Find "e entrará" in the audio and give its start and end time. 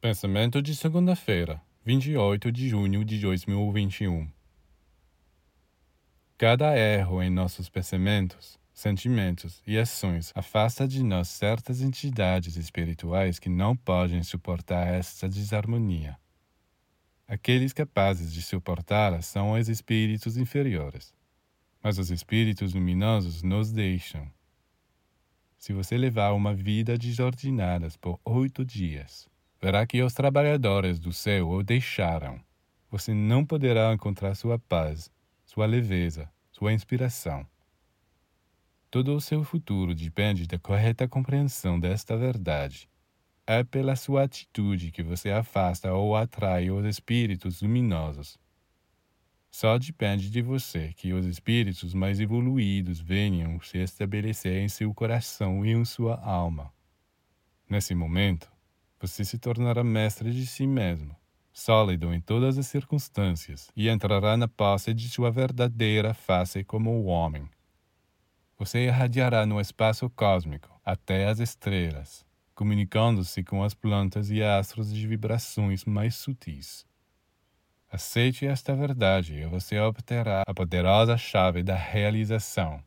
63.74-64.36